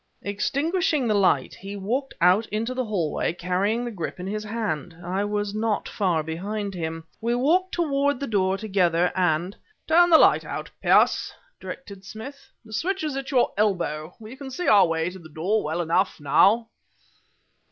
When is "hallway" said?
2.85-3.33